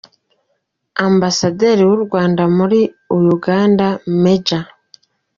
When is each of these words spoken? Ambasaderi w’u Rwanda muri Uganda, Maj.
Ambasaderi 1.07 1.83
w’u 1.89 1.99
Rwanda 2.05 2.43
muri 2.57 2.79
Uganda, 3.35 3.87
Maj. 4.21 4.47